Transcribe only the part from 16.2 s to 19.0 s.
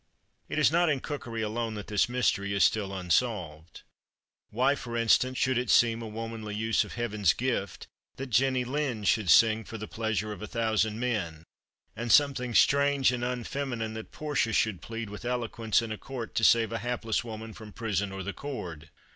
to save a hapless woman from prison or the cord?